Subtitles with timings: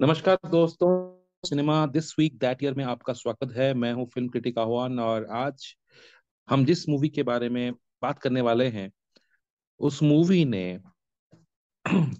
[0.00, 0.88] नमस्कार दोस्तों,
[1.44, 5.26] cinema this week that year में आपका स्वागत है। मैं हूँ फ़िल्म क्रिटिक आह्वान और
[5.30, 5.66] आज
[6.48, 8.90] हम जिस मूवी के बारे में बात करने वाले हैं,
[9.80, 10.78] उस मूवी ने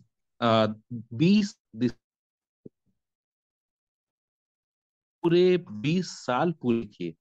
[1.15, 1.55] बीस
[5.23, 7.15] पूरे बीस साल पूरे किए।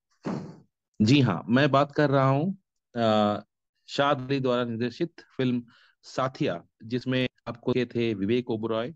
[1.02, 2.58] जी हाँ मैं बात कर रहा हूँ
[2.96, 5.64] अली द्वारा निर्देशित फ़िल्म
[6.04, 8.94] साथिया, जिसमें आपको ये थे विवेक ओबरॉय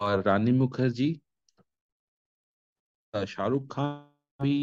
[0.00, 1.12] और रानी मुखर्जी
[3.14, 4.56] शाहरुख खान भी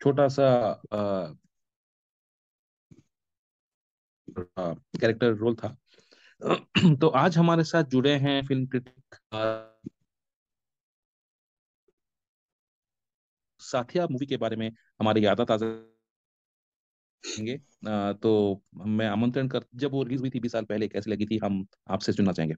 [0.00, 0.48] छोटा सा
[4.28, 5.76] कैरेक्टर रोल था।
[7.00, 9.16] तो आज हमारे साथ जुड़े हैं फ़िल्म क्रिटिक
[13.60, 15.66] साथिया मूवी के बारे में हमारी यादा ताज़ा
[18.22, 21.38] तो मैं आमंत्रण कर, जब वो रिलीज़ हुई थी बीस साल पहले कैसी लगी थी,
[21.44, 22.54] हम आपसे सुनना चाहेंगे।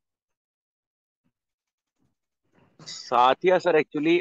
[2.87, 4.21] साथिया सर एक्चुअली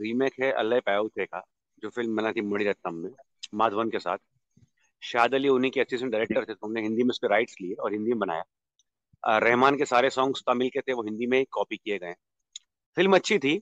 [0.00, 1.42] रीमेक है अल्लाह पैउथे का
[1.82, 3.10] जो फ़िल्म बना थी मणिरत्नम में
[3.54, 4.18] माधवन के साथ।
[5.02, 7.92] शाद अली उन्हीं के असिस्टेंट डायरेक्टर थे तो हमने हिंदी में उसके राइट्स लिए और
[7.92, 11.98] हिंदी में बनाया। रहमान के सारे सॉन्ग्स तमिल के थे वो हिंदी में कॉपी किए
[11.98, 12.12] गए
[12.96, 13.60] फ़िल्म अच्छी थी।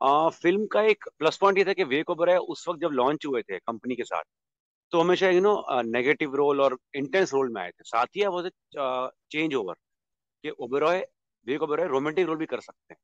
[0.00, 3.26] आ, फ़िल्म का एक प्लस पॉइंट ये था कि वेक ओबराय उस वक्त जब लॉन्च
[3.26, 4.22] हुए थे कंपनी के साथ
[4.92, 9.54] तो हमेशा यू नो नेगेटिव रोल और इंटेंस रोल में आए थे। साथिया वॉज़ चेंज
[9.54, 9.74] ओवर
[10.44, 11.04] कि ओबेरॉय
[11.46, 13.00] वेक ओबेरॉय रोमांटिक रोल भी कर सकते हैं।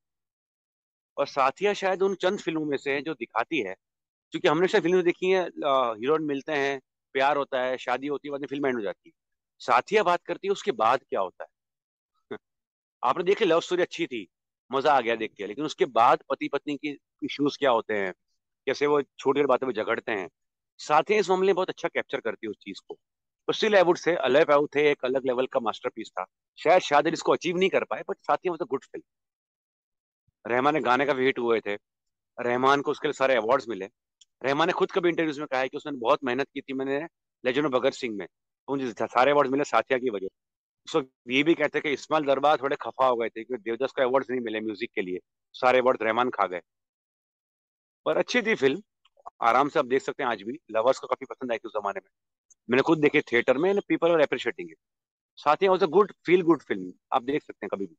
[1.17, 3.75] और साथिया शायद उन चंद फ़िल्मों में से है जो दिखाती है।
[4.31, 6.81] क्योंकि हमने शायद फ़िल्म देखी है हीरोइन मिलते हैं,
[7.13, 9.13] प्यार होता है, शादी होती है, बाद में फ़िल्म एंड हो जाती है।
[9.59, 11.49] साथिया बात करती है, उसके बाद क्या होता है?
[13.03, 14.27] आपने देखी लव स्टोरी अच्छी थी,
[14.71, 18.13] मज़ा आ गया देख के, लेकिन उसके बाद पति पत्नी की इश्यूज़ क्या होते हैं?
[18.67, 20.29] कैसे वो छोटी छोटी बातों में झगड़ते हैं?
[20.79, 22.97] साथिया इस मामले में बहुत अच्छा कैप्चर करती है उस चीज़ को।
[23.47, 26.25] तो स्टिल से अलग थे एक अलग लेवल का मास्टरपीस था।
[26.57, 29.03] शायद शायद इसको अचीव नहीं कर पाए but Saathiya a good film
[30.45, 31.75] Rahman ने गाने का भी हिट हुए थे।
[32.37, 33.85] रहमान को उसके लिए सारे अवार्ड्स मिले।
[34.41, 36.99] रहमान ने खुद कभी इंटरव्यूज़ में कहा है कि उसने बहुत मेहनत की थी मैंने
[37.43, 40.27] लेजेंड भगत सिंह में। तो मुझे सारे अवार्ड मिले साथिया की वजह
[40.87, 43.91] सो। ये भी कहते हैं कि इस्माइल दरबार थोड़े खफा हो गए थे क्योंकि देवदास
[43.91, 45.19] को अवार्ड नहीं मिले म्यूज़िक के लिए।
[45.55, 46.61] सारे अवार्ड रहमान खा गए।
[48.05, 48.81] पर अच्छी थी फ़िल्म
[49.41, 51.73] आराम से आप देख सकते हैं आज भी। लवर्स को काफ़ी पसंद आई थी उस
[51.73, 52.09] जमाने में।
[52.69, 54.77] मैंने खुद देखे थिएटर में पीपल आर अप्रिशिएटिंग इट
[55.37, 57.95] साथ ही गुड फील गुड फ़िल्म आप देख सकते हैं कभी भी।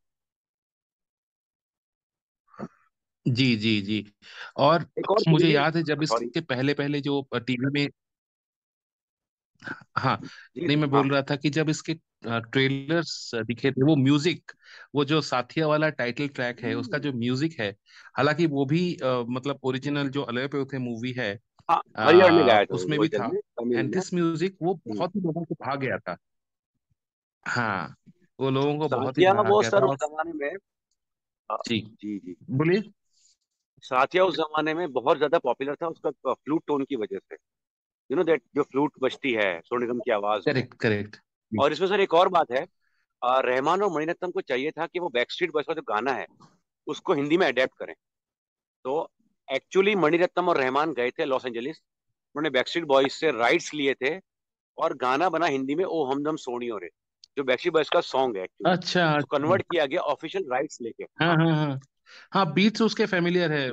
[3.27, 4.05] जी जी जी।
[4.59, 7.89] और एक और मुझे फ़िल्म याद है जब सॉरी। इसके पहले पहले जो टीवी में
[9.97, 10.21] हाँ
[10.57, 11.95] जी नहीं मैं हाँ। बोल रहा था कि जब इसके
[12.27, 14.53] ट्रेलर्स दिखे थे वो म्यूज़िक
[14.95, 17.71] वो जो साथिया वाला टाइटल ट्रैक है उसका हम्म, जो म्यूज़िक है
[18.17, 21.33] हालाँकि वो भी अ, मतलब ओरिजिनल जो अलग पे थे मूवी है
[21.69, 22.11] हाँ आ,
[22.45, 25.21] गाया था उसमें भी था। में तमिल एंड में। दिस म्यूज़िक वो हम्म, बहुत ही
[25.21, 26.17] लोगों को भा गया था।
[27.47, 27.95] हाँ
[28.39, 30.57] वो लोगों को बहुत ही साथिया भा वो गया सर था उस और जमाने में
[31.51, 32.83] अ, जी। जी जी। बोलिए?
[33.85, 37.37] साथिया उस जमाने में बहुत ज़्यादा पॉपुलर था उसका फ्लूट टोन की वजह से।
[38.11, 41.17] यू नो दैट जो फ्लूट बजती है सोनू निगम की आवाज़ करेक्ट करेक्ट
[41.53, 42.67] और इसमें सर एक और बात है
[43.23, 46.27] रहमान और मणिरत्नम को चाहिए था कि वो बैकस्ट्रीट बॉयज़ का जो गाना है
[46.87, 47.95] उसको हिंदी में अडेप्ट करें।
[48.85, 49.11] तो
[49.49, 51.77] एक्चुअली मणिरत्नम और रहमान गए थे लॉस एंजलिस
[52.35, 54.19] उन्होंने बैकस्ट्रीट बॉयज़ से राइट्स लिए थे
[54.79, 56.89] और गाना बना हिंदी में ओ हमदम सोनी और
[57.37, 61.05] जो बैकस्ट्रीट बॉयज़ का सॉन्ग है एक्चुअली अच्छा अच्छा। कन्वर्ट किया गया ऑफिशियल राइट्स लेके।
[61.23, 61.79] हाँ हाँ हाँ।
[62.33, 63.71] हाँ हाँ बीट्स उसके फेमिलियर है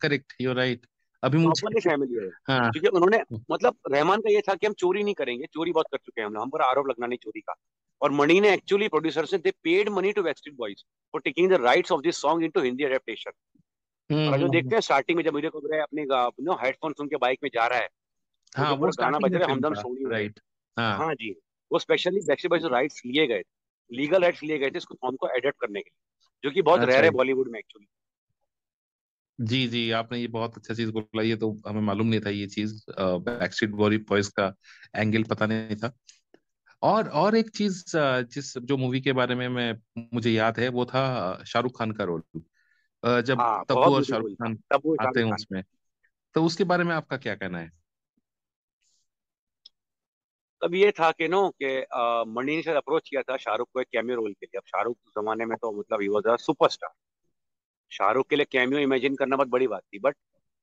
[0.00, 0.86] करेक्ट यू राइट
[1.22, 5.02] अभी मुझे फैमिली है। हाँ। क्योंकि उन्होंने मतलब रहमान का ये था कि हम चोरी
[5.02, 7.54] नहीं करेंगे चोरी बहुत कर चुके हैं हम हम पर आरोप लगना नहीं चोरी का।
[8.02, 11.52] और मणि ने एक्चुअली प्रोड्यूसर से they paid money to Backstreet Boys for taking the
[11.52, 13.30] rights of this song into Hindi adaptation
[14.10, 16.04] hmm और जो हम्म हम्म। देखते हैं स्टार्टिंग में जब मुझे को अपने
[16.44, 17.88] नो हेडफोन सुन के बाइक में जा रहा है
[18.58, 20.40] वो हाँ वो गाना बज रहा है हमदम सोनी राइट
[20.76, 21.30] हाँ। हाँ जी
[21.72, 23.42] वो स्पेशली बैकस्ट्रीट बॉयज़ राइट्स लिए गए
[23.92, 26.84] लीगल राइट्स लिए गए थे इसको सॉन्ग को एडिट करने के लिए। जो कि बहुत
[26.84, 27.86] अच्छा रेयर है बॉलीवुड में एक्चुअली
[29.38, 32.46] जी जी आपने ये बहुत अच्छा चीज़ बोला ये तो हमें मालूम नहीं था ये
[32.46, 33.70] चीज़ बैकस्ट्रीट
[34.08, 34.52] बॉयज़ का
[34.94, 35.92] एंगल पता नहीं था।
[36.82, 39.72] और और एक चीज़ जिस जो मूवी के बारे में मैं
[40.14, 41.02] मुझे याद है वो था
[41.44, 42.22] शाहरुख खान का रोल
[43.22, 44.58] जब हाँ तब्बू और शाहरुख खान
[45.00, 45.62] आते हैं उसमें
[46.34, 47.72] तो उसके बारे में आपका क्या कहना है?
[50.62, 51.68] तब ये था कि नो कि
[52.30, 54.96] मणि ने शायद अप्रोच किया था शाहरुख को एक कैमियो रोल के लिए। अब शाहरुख
[55.16, 56.90] जमाने में तो मतलब ही वॉज़ अ सुपरस्टार
[57.92, 60.16] शाहरुख के लिए कैमियो इमेजिन करना बहुत बड़ी बात थी बट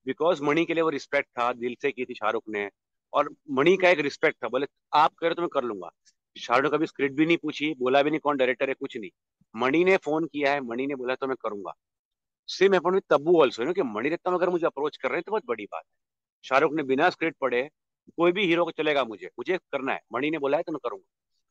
[0.05, 2.69] बिकॉज़ मणि के लिए वो रिस्पेक्ट था, दिल से की थी शाहरुख ने,
[3.13, 5.89] और मणि का एक रिस्पेक्ट था, बोले, आप कह रहे तो मैं कर लूँगा।
[6.35, 9.09] शाहरुख कभी स्क्रिप्ट भी नहीं पूछी, बोला भी नहीं कौन डायरेक्टर है, कुछ नहीं।
[9.55, 11.73] मणि ने फ़ोन किया है, मणि ने बोला तो मैं करूँगा।
[12.49, 15.45] सेम विद तब्बू ऑल्सो कि मणि रत्नम अगर मुझे अप्रोच कर रहे हैं तो बहुत
[15.47, 15.91] बड़ी बात है।
[16.45, 17.61] शाहरुख ने बिना स्क्रिप्ट पढ़े
[18.09, 20.79] कोई भी हीरो को चलेगा मुझे मुझे करना है। मणि ने बोला है तो मैं
[20.83, 21.05] करूँगा।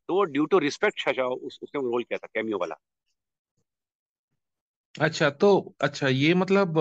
[0.09, 2.75] तो वो ड्यू टू रिस्पेक्ट उस, उसने रोल किया था कैमियो वाला।
[5.01, 6.75] अच्छा तो अच्छा ये मतलब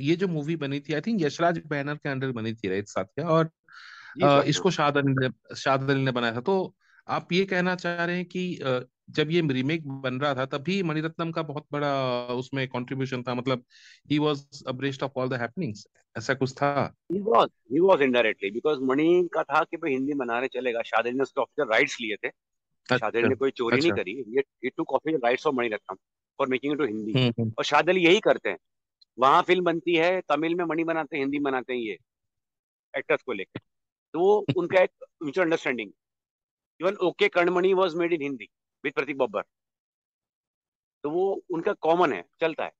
[0.00, 3.28] ये जो मूवी बनी थी आई थिंक यशराज बैनर के अंडर बनी थी राइट साथिया?
[3.28, 6.74] और जी अ, सर हाँ। इसको शाद अली ने शाद अली ने बनाया था। तो
[7.08, 8.58] आप ये कहना चाह रहे हैं कि
[9.16, 11.92] जब ये रीमेक बन रहा था तभी मणिरत्नम का बहुत बड़ा
[12.34, 13.64] उसमें कंट्रीब्यूशन था। मतलब
[14.10, 15.86] he was abreast of all the happenings
[16.16, 16.72] ऐसा कुछ था?
[17.12, 21.10] He was he was indirectly because Mani का था कि भाई हिंदी बनाने चलेगा। शादी
[21.10, 24.70] ने उसके ऑफिशियल राइट्स लिए थे। शादी अच्छा ने कोई चोरी नहीं अच्छा। करी। ये
[24.70, 25.96] to official rights of Maniratnam
[26.38, 28.58] for making it to Hindi और शादी यही करते हैं।
[29.18, 31.96] वहाँ फ़िल्म बनती है तमिल में मणि बनाते हैं हिंदी बनाते हैं ये
[32.94, 33.60] एक्टर्स को लेकर
[34.14, 34.90] तो उनका एक
[35.22, 35.90] mutual understanding
[36.80, 38.48] even okay कर्णमणि was made in Hindi
[38.84, 39.42] with Prateik Babbar.
[41.04, 42.70] तो वो उनका कॉमन है चलता है।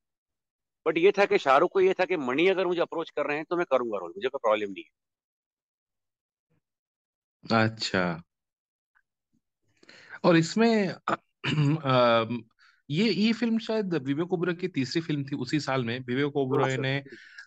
[0.87, 3.37] बट ये था कि शाहरुख को ये था कि मणि अगर मुझे अप्रोच कर रहे
[3.37, 4.90] हैं तो मैं करूँगा रोल मुझे कोई प्रॉब्लम नहीं है।
[7.44, 8.02] अच्छा।
[10.25, 10.88] और इसमें
[11.84, 12.26] अ,
[12.88, 16.66] ये ये फ़िल्म शायद विवेक ओबरॉय की तीसरी फ़िल्म थी उसी साल में। विवेक हाँ
[16.66, 17.02] ओबरॉय ने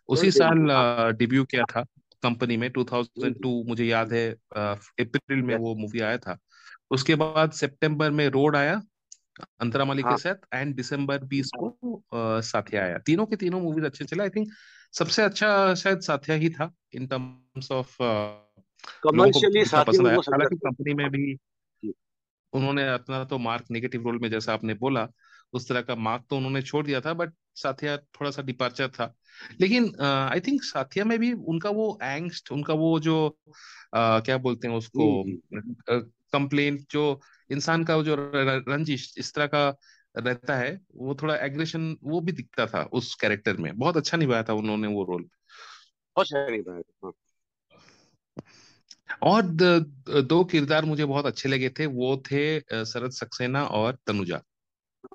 [0.09, 1.83] उसी साल हाँ डिब्यू किया था
[2.23, 2.69] कंपनी में
[3.15, 6.37] जी जी 2002 मुझे याद है अप्रैल में वो मूवी आया था।
[6.91, 8.81] उसके बाद सितंबर में रोड आया
[9.61, 12.03] अंतरा माली के हाँ। साथ एंड दिसंबर बीस को
[12.41, 14.51] साथिया आया। तीनों के तीनों मूवीज़ अच्छे चले। आई थिंक
[14.93, 17.97] सबसे अच्छा शायद साथिया ही था इन टर्म्स ऑफ़
[19.03, 21.37] कमर्शियली हालाँकि कंपनी में भी
[22.53, 25.07] उन्होंने अपना तो मार्क नेगेटिव रोल में जैसा आपने बोला
[25.53, 29.13] उस तरह का मार्क तो उन्होंने छोड़ दिया था बट साथिया थोड़ा सा डिपार्चर था।
[29.61, 33.27] लेकिन आई थिंक साथिया में भी उनका वो एंग्स्ट उनका वो जो
[33.93, 35.23] अ, क्या बोलते हैं उसको
[36.33, 38.15] कंप्लेंट जो इंसान का जो
[38.67, 39.69] रंजिश इस तरह का
[40.17, 44.43] रहता है वो थोड़ा एग्रेशन वो भी दिखता था उस कैरेक्टर में। बहुत अच्छा निभाया
[44.43, 47.11] था उन्होंने वो रोल बहुत बनाए हाँ।
[49.23, 49.63] और द,
[50.29, 54.41] दो किरदार मुझे बहुत अच्छे लगे थे वो थे शरद सक्सेना और तनुजा।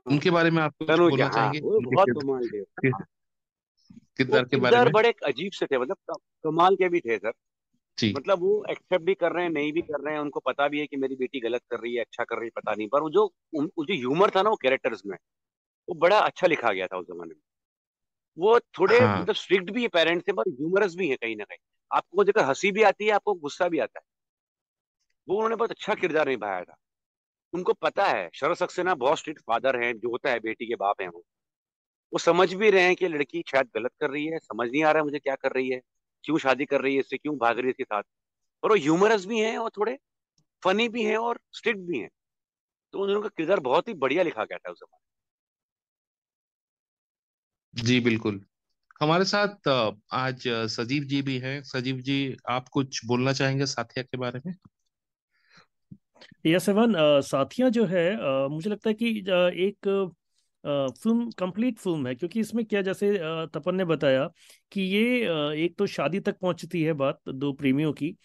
[0.07, 1.61] उनके बारे में आप कुछ बोलना हाँ चाहेंगे?
[1.61, 2.91] बहुत कमाल थे।
[4.17, 4.93] किरदार के बारे में?
[4.93, 5.97] बड़े अजीब से थे मतलब
[6.45, 7.33] कमाल के भी थे सर।
[8.09, 10.81] मतलब वो एक्सेप्ट भी कर रहे हैं नहीं भी कर रहे हैं उनको पता भी
[10.81, 13.03] है कि मेरी बेटी गलत कर रही है अच्छा कर रही है पता नहीं। पर
[13.03, 13.25] वो जो
[13.57, 15.17] वो जो ह्यूमर था ना वो कैरेक्टर्स में
[15.89, 17.41] वो बड़ा अच्छा लिखा गया था उस जमाने में।
[18.39, 21.45] वो थोड़े हाँ। मतलब स्ट्रिक्ट भी है पेरेंट्स से पर ह्यूमरस भी है कहीं ना
[21.45, 21.59] कहीं।
[21.91, 24.05] आपको देखकर हँसी भी आती है आपको गुस्सा भी आता है।
[25.29, 26.75] वो उन्होंने बहुत अच्छा किरदार निभाया था।
[27.53, 31.01] उनको पता है शरद सक्सेना बहुत स्ट्रिक्ट फादर हैं जो होता है बेटी के बाप
[31.03, 31.23] हैं वो।
[32.13, 34.93] वो समझ भी रहे हैं कि लड़की शायद गलत कर रही है समझ नहीं आ
[34.93, 35.81] रहा है मुझे क्या कर रही है।
[36.25, 38.03] क्यों शादी कर रही है इससे क्यों भाग रही है इसके साथ?
[38.63, 39.99] और वो ह्यूमरस भी हैं और थोड़े
[40.63, 42.11] फनी भी हैं और स्ट्रिक्ट भी हैं।
[42.95, 45.09] तो उन दोनों का किरदार बहुत ही बढ़िया लिखा गया था उस जमाने
[47.75, 48.41] जी बिल्कुल।
[49.01, 49.69] हमारे साथ
[50.13, 54.55] आज सजीव जी भी हैं। सजीव जी आप कुछ बोलना चाहेंगे साथिया के बारे में?
[56.47, 58.05] यस एवन साथिया जो है
[58.49, 59.11] मुझे लगता है कि
[59.65, 60.13] एक
[60.65, 63.13] फ़िल्म कंप्लीट फ़िल्म है, क्योंकि इसमें क्या जैसे
[63.55, 64.27] तपन ने बताया
[64.73, 65.03] कि ये
[65.65, 68.17] एक तो शादी तक पहुँचती है बात दो प्रेमियों की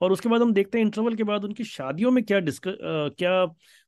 [0.00, 3.44] और उसके बाद हम देखते हैं इंटरवल के बाद उनकी शादियों में क्या डिस्क क्या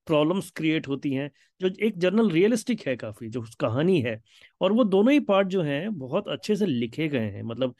[0.06, 1.31] प्रॉब्लम्स क्रिएट होती हैं
[1.61, 4.20] जो एक जर्नल रियलिस्टिक है काफ़ी जो कहानी है।
[4.61, 7.75] और वो दोनों ही पार्ट जो हैं बहुत अच्छे से लिखे गए हैं। मतलब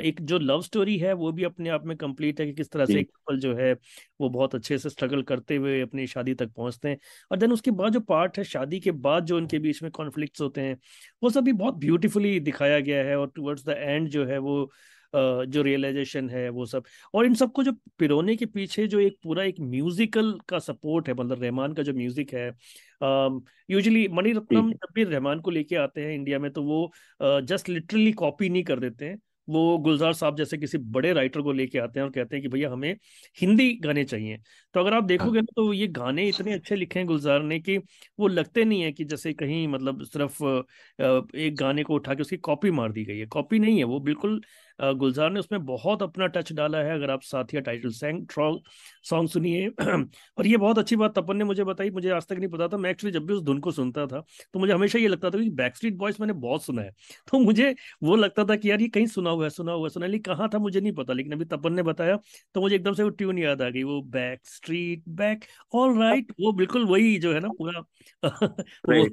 [0.00, 2.86] एक जो लव स्टोरी है वो भी अपने आप में कंप्लीट है कि किस तरह
[2.86, 3.72] से एक कपल जो है
[4.20, 6.98] वो बहुत अच्छे से स्ट्रगल करते हुए अपनी शादी तक पहुँचते हैं।
[7.30, 10.40] और देन उसके बाद जो पार्ट है शादी के बाद जो उनके बीच में कॉन्फ्लिक्ट
[10.40, 10.78] होते हैं
[11.22, 14.70] वो सब भी बहुत ब्यूटिफुली दिखाया गया है और टूवर्ड्स द एंड जो है वो
[15.12, 19.44] जो रियलाइजेशन है वो सब। और इन सबको जो पिरोने के पीछे जो एक पूरा
[19.44, 22.48] एक म्यूजिकल का सपोर्ट है मतलब रहमान का जो म्यूज़िक है
[23.68, 24.06] यूजुअली
[24.44, 26.90] जी मणिरत्नम जब भी रहमान को लेके आते हैं इंडिया में तो वो
[27.42, 31.52] जस्ट लिटरली कॉपी नहीं कर देते हैं। वो गुलजार साहब जैसे किसी बड़े राइटर को
[31.52, 32.92] लेके आते हैं और कहते हैं कि भैया हमें
[33.36, 34.36] हिंदी गाने चाहिए।
[34.74, 37.58] तो अगर आप हाँ। देखोगे ना तो ये गाने इतने अच्छे लिखे हैं गुलजार ने
[37.60, 37.76] कि
[38.18, 40.42] वो लगते नहीं है कि जैसे कहीं मतलब सिर्फ़
[41.36, 44.00] एक गाने को उठा के उसकी कॉपी मार दी गई है। कॉपी नहीं है वो
[44.00, 44.40] बिल्कुल
[44.80, 48.26] गुलजार ने उसमें बहुत अपना टच डाला है अगर आप साथिया टाइटल सैंग
[49.04, 49.68] सॉन्ग सुनिए।
[50.38, 52.76] और ये बहुत अच्छी बात तपन ने मुझे बताई मुझे आज तक नहीं पता था
[52.76, 54.20] मैं एक्चुअली जब भी उस धुन को सुनता था
[54.54, 56.90] तो मुझे हमेशा ये लगता था कि बैक स्ट्रीट बॉयज़ मैंने बहुत सुना है।
[57.32, 59.90] तो मुझे वो लगता था कि यार ये कहीं सुना हुआ है सुना हुआ है
[59.90, 62.18] सुना लेकिन कहाँ था मुझे नहीं पता लेकिन अभी तपन ने बताया
[62.54, 65.44] तो मुझे एकदम से वो ट्यून याद आ गई वो back street back
[65.74, 67.82] all right वो बिल्कुल वही जो है ना पूरा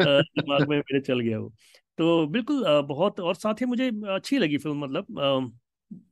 [0.00, 1.52] दिमाग में मेरे चल गया वो।
[2.00, 5.06] तो बिल्कुल बहुत और साथ ही मुझे अच्छी लगी फ़िल्म मतलब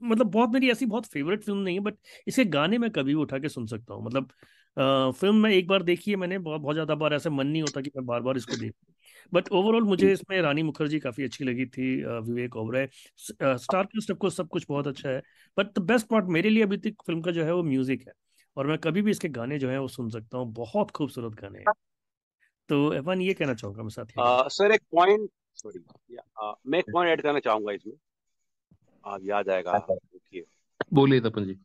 [0.02, 1.94] मतलब बहुत मेरी ऐसी बहुत फेवरेट फ़िल्म नहीं है बट
[2.26, 5.82] इसके गाने मैं कभी भी उठा के सुन सकता हूँ। मतलब फ़िल्म में एक बार
[5.82, 8.36] देखी है मैंने बहुत बहुत ज़्यादा बार ऐसे मन नहीं होता कि मैं बार बार
[8.36, 8.94] इसको देखूँ
[9.32, 12.88] बट ओवरऑल मुझे इसमें रानी मुखर्जी काफ़ी अच्छी लगी थी Vivek Oberoi.
[13.18, 15.22] Star cast of सब कुछ बहुत अच्छा है
[15.56, 18.12] बट द बेस्ट पार्ट मेरे लिए अभी तक फ़िल्म का जो है वो म्यूज़िक है
[18.56, 21.58] और मैं कभी भी इसके गाने जो है वो सुन सकता हूँ बहुत खूबसूरत गाने
[21.58, 21.66] हैं।
[22.68, 25.78] तो एवन ये कहना चाहूँगा मैं साथिया सर एक पॉइंट सॉरी
[26.66, 27.94] मैं एक पॉइंट ऐड करना चाहूँगा इसमें।
[29.04, 30.40] आप याद आएगा अच्छा।
[30.92, 31.58] बोलिए तपन जी।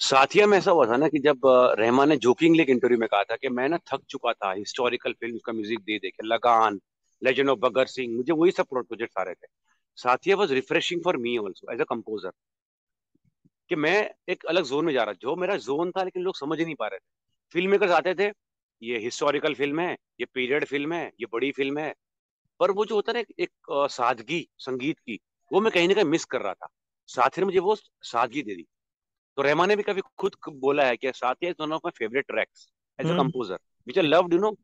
[0.00, 1.40] साथिया में ऐसा हुआ था ना कि जब
[1.78, 5.12] रहमान ने जोकिंग एक इंटरव्यू में कहा था कि मैं ना थक चुका था हिस्टोरिकल
[5.12, 6.80] फ़िल्म का म्यूज़िक दे दे के लगान
[7.22, 9.46] लेजेंड ऑफ़ बगर सिंह मुझे वही सब प्रोजेक्ट आ रहे थे।
[9.98, 12.30] Saathiya was refreshing for me also as a composer
[13.70, 16.60] कि मैं एक अलग जोन में जा रहा जो मेरा जोन था लेकिन लोग समझ
[16.60, 17.04] नहीं पा रहे थे।
[17.54, 18.30] फ़िल्म मेकर्स आते थे
[18.82, 21.92] ये हिस्टोरिकल फ़िल्म है ये पीरियड फ़िल्म है ये बड़ी फ़िल्म है।
[22.60, 23.50] पर वो जो होता है ना एक,
[23.90, 25.18] सादगी संगीत की
[25.50, 26.68] वो मैं कहीं ना कहीं मिस कर रहा था।
[27.08, 28.66] साथी ने मुझे वो सादगी दे दी।
[29.38, 32.26] तो रहमान ने भी कभी खुद बोला है कि Saathi is one of my favourite
[32.26, 34.54] tracks as a composer which I loved you know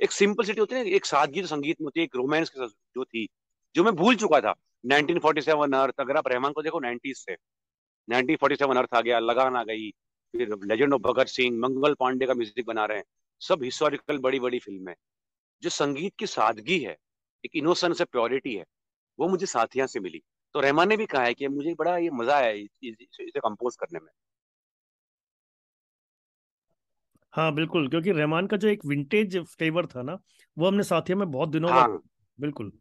[0.00, 2.50] एक सिंपल सिटी होती है ना एक सादगी जो संगीत में होती है एक रोमांस
[2.50, 3.26] के साथ जो थी
[3.74, 7.36] जो मैं भूल चुका था। 1947 अर्थ अगर आप रहमान को देखो 90s से।
[8.08, 9.90] 1947 अर्थ आ गया लगान आ गई
[10.34, 13.04] फिर लेजेंड ऑफ़ भगत सिंह मंगल पांडे का म्यूज़िक बना रहे हैं।
[13.42, 14.94] सब हिस्टोरिकल बड़ी बड़ी फ़िल्म है।
[15.62, 16.96] जो संगीत की सादगी है
[17.44, 18.64] एक इनोसेंस से प्योरिटी है
[19.18, 20.22] वो मुझे साथिया से मिली।
[20.54, 24.00] तो रहमान ने भी कहा है कि मुझे बड़ा ये मज़ा आया इसे कंपोज करने
[24.00, 24.10] में।
[27.32, 30.18] हाँ बिल्कुल क्योंकि रहमान का जो एक विंटेज फ्लेवर था ना
[30.56, 32.00] वो हमने साथिया में बहुत दिनों हाँ। बाद
[32.38, 32.72] बिल्कुल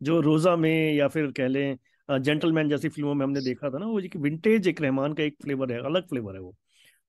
[0.00, 1.78] जो रोजा में या फिर कह लें
[2.08, 5.36] जेंटलमैन जैसी फ़िल्मों में हमने देखा था ना वो एक विंटेज एक रहमान का एक
[5.42, 6.54] फ्लेवर है अलग फ्लेवर है वो।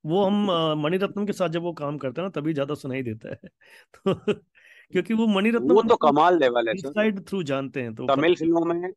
[0.05, 0.45] वो हम
[0.81, 3.49] मणिरत्नम के साथ जब वो काम करते हैं ना तभी ज़्यादा सुनाई देता है।
[3.95, 4.13] तो
[4.93, 8.61] क्योंकि वो मणिरत्नम वो तो कमाल लेवल है साइड थ्रू जानते हैं तो तमिल फ़िल्मों
[8.65, 8.91] में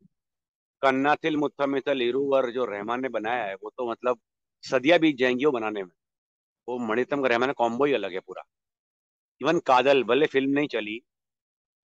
[0.81, 4.19] कन्नाथिल मुत्थमितल इरुवर जो रहमान ने बनाया है वो तो मतलब
[4.63, 5.91] सदिया बीत जाएँगी वो बनाने में।
[6.67, 8.43] वो मणिरत्नम का रहमान कॉम्बो ही अलग है पूरा।
[9.41, 10.99] इवन कादल भले फ़िल्म नहीं चली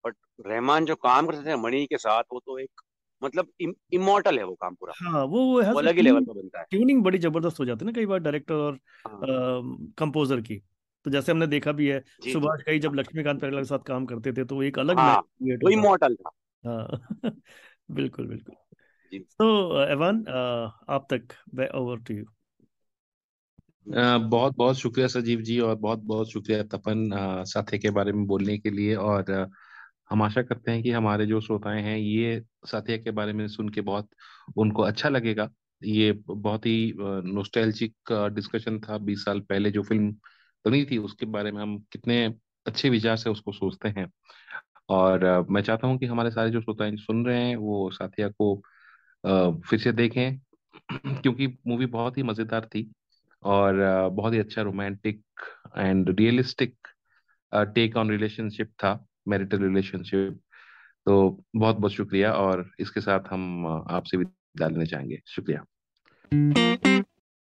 [0.05, 0.15] बट
[0.47, 2.81] रहमान जो काम करते थे मणि के साथ वो तो एक
[3.23, 3.47] मतलब
[3.93, 6.65] इमोर्टल है वो काम पूरा। हाँ वो वो, वो अलग ही लेवल पर बनता है।
[6.69, 8.79] ट्यूनिंग बड़ी ज़बरदस्त हो जाती है ना कई बार डायरेक्टर और
[9.97, 10.61] कंपोजर हाँ। की।
[11.05, 14.33] तो जैसे हमने देखा भी है सुभाष कई जब लक्ष्मीकांत प्यारेलाल के साथ काम करते
[14.33, 16.29] थे तो वो एक अलग हाँ, वो इमोर्टल था।
[16.63, 17.07] हाँ
[17.91, 18.55] बिल्कुल बिल्कुल।
[19.39, 20.25] तो एवान
[20.89, 21.27] आप तक
[21.75, 22.25] ओवर टू यू
[24.19, 27.09] बहुत बहुत शुक्रिया सजीव जी और बहुत बहुत शुक्रिया तपन
[27.45, 29.23] साथी के बारे में बोलने के लिए और
[30.09, 33.69] हम आशा करते हैं कि हमारे जो श्रोताएँ हैं, ये साथिया के बारे में सुन
[33.69, 34.09] के बहुत
[34.57, 35.49] उनको अच्छा लगेगा।
[35.81, 40.11] ये बहुत ही नोस्टैल्जिक डिस्कशन था बीस साल पहले जो फ़िल्म
[40.65, 42.25] बनी थी, उसके बारे में हम कितने
[42.65, 44.07] अच्छे विचार से उसको सोचते हैं।
[44.89, 48.55] और मैं चाहता हूँ कि हमारे सारे जो श्रोताएँ सुन रहे हैं, वो साथिया को
[49.69, 50.39] फिर से देखें,
[51.21, 52.91] क्योंकि मूवी बहुत ही मज़ेदार थी
[53.43, 53.75] और
[54.13, 55.21] बहुत ही अच्छा romantic
[55.77, 56.75] and realistic
[57.53, 58.93] take on relationship था।
[59.27, 60.39] Marital relationship.
[61.05, 65.65] तो बहुत बहुत शुक्रिया और इसके साथ हम आपसे भी लेना चाहेंगे। शुक्रिया।